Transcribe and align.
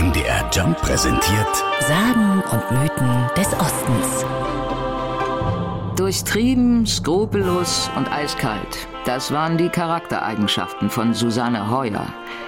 MDR 0.00 0.48
Jump 0.50 0.80
präsentiert 0.80 1.64
Sagen 1.80 2.42
und 2.50 2.70
Mythen 2.70 3.28
des 3.36 3.48
Ostens. 3.52 4.24
Durchtrieben, 5.94 6.86
skrupellos 6.86 7.90
und 7.96 8.10
eiskalt. 8.10 8.88
Das 9.04 9.30
waren 9.30 9.58
die 9.58 9.68
Charaktereigenschaften 9.68 10.88
von 10.88 11.12
Susanne 11.12 11.70
Heuer. 11.70 12.06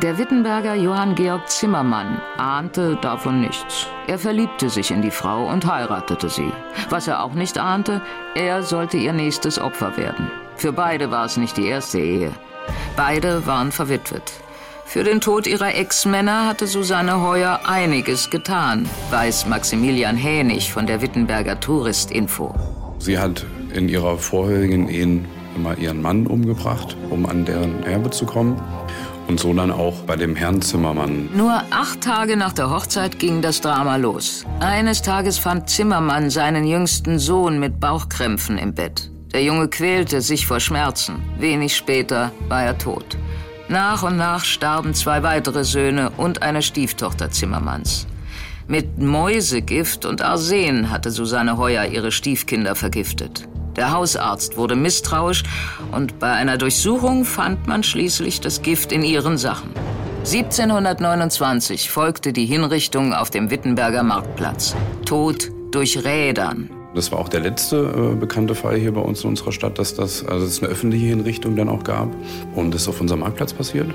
Der 0.00 0.16
Wittenberger 0.16 0.74
Johann 0.74 1.14
Georg 1.16 1.46
Zimmermann 1.50 2.18
ahnte 2.38 2.96
davon 3.02 3.42
nichts. 3.42 3.88
Er 4.06 4.18
verliebte 4.18 4.70
sich 4.70 4.90
in 4.90 5.02
die 5.02 5.10
Frau 5.10 5.46
und 5.46 5.66
heiratete 5.66 6.30
sie. 6.30 6.50
Was 6.88 7.08
er 7.08 7.22
auch 7.22 7.34
nicht 7.34 7.58
ahnte, 7.58 8.00
er 8.34 8.62
sollte 8.62 8.96
ihr 8.96 9.12
nächstes 9.12 9.58
Opfer 9.58 9.98
werden. 9.98 10.30
Für 10.56 10.72
beide 10.72 11.10
war 11.10 11.26
es 11.26 11.36
nicht 11.36 11.58
die 11.58 11.66
erste 11.66 12.00
Ehe. 12.00 12.32
Beide 12.96 13.46
waren 13.46 13.70
verwitwet. 13.70 14.32
Für 14.86 15.02
den 15.02 15.20
Tod 15.20 15.46
ihrer 15.46 15.74
Ex-Männer 15.74 16.46
hatte 16.46 16.66
Susanne 16.66 17.20
Heuer 17.20 17.60
einiges 17.64 18.30
getan, 18.30 18.88
weiß 19.10 19.46
Maximilian 19.46 20.16
Hänig 20.16 20.72
von 20.72 20.86
der 20.86 21.02
Wittenberger 21.02 21.58
Touristinfo. 21.58 22.54
Sie 22.98 23.18
hat 23.18 23.44
in 23.74 23.88
ihrer 23.88 24.18
vorherigen 24.18 24.88
Ehen 24.88 25.26
immer 25.56 25.76
ihren 25.78 26.00
Mann 26.00 26.26
umgebracht, 26.26 26.96
um 27.10 27.26
an 27.26 27.44
deren 27.44 27.82
Erbe 27.82 28.10
zu 28.10 28.24
kommen. 28.26 28.60
Und 29.26 29.40
so 29.40 29.54
dann 29.54 29.70
auch 29.70 30.02
bei 30.02 30.16
dem 30.16 30.36
Herrn 30.36 30.60
Zimmermann. 30.60 31.30
Nur 31.34 31.62
acht 31.70 32.02
Tage 32.02 32.36
nach 32.36 32.52
der 32.52 32.70
Hochzeit 32.70 33.18
ging 33.18 33.40
das 33.40 33.62
Drama 33.62 33.96
los. 33.96 34.44
Eines 34.60 35.00
Tages 35.00 35.38
fand 35.38 35.70
Zimmermann 35.70 36.28
seinen 36.28 36.66
jüngsten 36.66 37.18
Sohn 37.18 37.58
mit 37.58 37.80
Bauchkrämpfen 37.80 38.58
im 38.58 38.74
Bett. 38.74 39.10
Der 39.32 39.42
Junge 39.42 39.68
quälte 39.68 40.20
sich 40.20 40.46
vor 40.46 40.60
Schmerzen. 40.60 41.22
Wenig 41.38 41.74
später 41.74 42.32
war 42.48 42.64
er 42.64 42.76
tot. 42.76 43.16
Nach 43.68 44.02
und 44.02 44.16
nach 44.16 44.44
starben 44.44 44.94
zwei 44.94 45.22
weitere 45.22 45.64
Söhne 45.64 46.10
und 46.16 46.42
eine 46.42 46.62
Stieftochter 46.62 47.30
Zimmermanns. 47.30 48.06
Mit 48.66 48.98
Mäusegift 48.98 50.04
und 50.04 50.22
Arsen 50.22 50.90
hatte 50.90 51.10
Susanne 51.10 51.56
Heuer 51.56 51.84
ihre 51.84 52.12
Stiefkinder 52.12 52.74
vergiftet. 52.74 53.48
Der 53.76 53.92
Hausarzt 53.92 54.56
wurde 54.56 54.76
misstrauisch 54.76 55.42
und 55.92 56.18
bei 56.18 56.32
einer 56.32 56.58
Durchsuchung 56.58 57.24
fand 57.24 57.66
man 57.66 57.82
schließlich 57.82 58.40
das 58.40 58.62
Gift 58.62 58.92
in 58.92 59.02
ihren 59.02 59.36
Sachen. 59.38 59.70
1729 60.20 61.90
folgte 61.90 62.32
die 62.32 62.46
Hinrichtung 62.46 63.12
auf 63.12 63.30
dem 63.30 63.50
Wittenberger 63.50 64.02
Marktplatz. 64.02 64.74
Tod 65.04 65.50
durch 65.70 66.04
Rädern. 66.04 66.70
Das 66.94 67.10
war 67.10 67.18
auch 67.18 67.28
der 67.28 67.40
letzte 67.40 68.12
äh, 68.12 68.14
bekannte 68.14 68.54
Fall 68.54 68.76
hier 68.76 68.92
bei 68.92 69.00
uns 69.00 69.24
in 69.24 69.30
unserer 69.30 69.50
Stadt, 69.50 69.78
dass 69.78 69.94
das, 69.94 70.24
also 70.24 70.46
es 70.46 70.62
eine 70.62 70.70
öffentliche 70.70 71.06
Hinrichtung 71.06 71.56
dann 71.56 71.68
auch 71.68 71.82
gab. 71.82 72.08
Und 72.54 72.72
das 72.72 72.82
ist 72.82 72.88
auf 72.88 73.00
unserem 73.00 73.20
Marktplatz 73.20 73.52
passiert. 73.52 73.90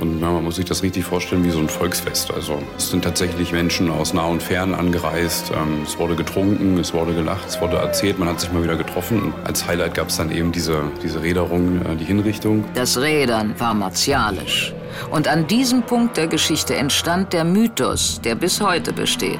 Und 0.00 0.20
ja, 0.20 0.30
man 0.32 0.44
muss 0.44 0.56
sich 0.56 0.64
das 0.64 0.82
richtig 0.82 1.04
vorstellen 1.04 1.44
wie 1.44 1.50
so 1.50 1.58
ein 1.58 1.68
Volksfest. 1.68 2.32
Also 2.32 2.58
es 2.78 2.90
sind 2.90 3.04
tatsächlich 3.04 3.52
Menschen 3.52 3.90
aus 3.90 4.14
nah 4.14 4.24
und 4.26 4.42
fern 4.42 4.74
angereist. 4.74 5.50
Ähm, 5.50 5.82
es 5.84 5.98
wurde 5.98 6.16
getrunken, 6.16 6.78
es 6.78 6.94
wurde 6.94 7.12
gelacht, 7.12 7.48
es 7.48 7.60
wurde 7.60 7.76
erzählt, 7.76 8.18
man 8.18 8.28
hat 8.28 8.40
sich 8.40 8.50
mal 8.50 8.62
wieder 8.62 8.76
getroffen. 8.76 9.22
Und 9.22 9.34
als 9.44 9.66
Highlight 9.66 9.94
gab 9.94 10.08
es 10.08 10.16
dann 10.16 10.32
eben 10.32 10.50
diese, 10.50 10.84
diese 11.02 11.22
Räderung, 11.22 11.82
äh, 11.82 11.96
die 11.96 12.04
Hinrichtung. 12.04 12.64
Das 12.74 12.98
Rädern 12.98 13.54
war 13.58 13.74
martialisch. 13.74 14.72
Und 15.10 15.28
an 15.28 15.46
diesem 15.46 15.82
Punkt 15.82 16.16
der 16.16 16.28
Geschichte 16.28 16.74
entstand 16.74 17.34
der 17.34 17.44
Mythos, 17.44 18.20
der 18.24 18.34
bis 18.34 18.60
heute 18.62 18.92
besteht. 18.94 19.38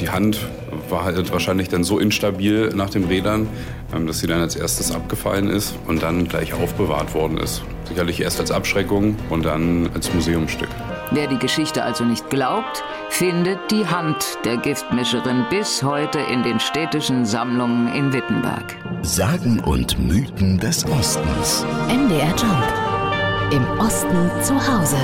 Die 0.00 0.08
Hand 0.08 0.38
war 0.90 1.04
halt 1.04 1.32
wahrscheinlich 1.32 1.68
dann 1.68 1.84
so 1.84 1.98
instabil 1.98 2.70
nach 2.74 2.90
den 2.90 3.04
Rädern, 3.04 3.48
ähm, 3.94 4.06
dass 4.06 4.20
sie 4.20 4.26
dann 4.26 4.40
als 4.40 4.56
erstes 4.56 4.92
abgefallen 4.92 5.48
ist 5.48 5.74
und 5.86 6.02
dann 6.02 6.28
gleich 6.28 6.54
aufbewahrt 6.54 7.14
worden 7.14 7.38
ist. 7.38 7.62
Sicherlich 7.88 8.20
erst 8.20 8.40
als 8.40 8.50
Abschreckung 8.50 9.16
und 9.30 9.44
dann 9.44 9.90
als 9.94 10.12
Museumsstück. 10.12 10.68
Wer 11.10 11.26
die 11.26 11.38
Geschichte 11.38 11.82
also 11.84 12.04
nicht 12.04 12.30
glaubt, 12.30 12.82
findet 13.10 13.70
die 13.70 13.86
Hand 13.86 14.38
der 14.44 14.56
Giftmischerin 14.56 15.44
bis 15.50 15.82
heute 15.82 16.18
in 16.18 16.42
den 16.42 16.58
städtischen 16.58 17.26
Sammlungen 17.26 17.92
in 17.92 18.12
Wittenberg. 18.12 18.76
Sagen 19.02 19.60
und 19.60 19.98
Mythen 19.98 20.58
des 20.58 20.86
Ostens. 20.86 21.66
MDR 21.88 22.34
Jump. 22.36 23.52
Im 23.52 23.78
Osten 23.78 24.30
zu 24.42 24.54
Hause. 24.54 24.96